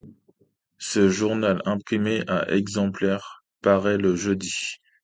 Ce 0.79 1.09
journal, 1.11 1.61
imprimé 1.63 2.23
à 2.27 2.49
exemplaires, 2.51 3.43
paraît 3.61 3.99
le 3.99 4.15
jeudi. 4.15 4.77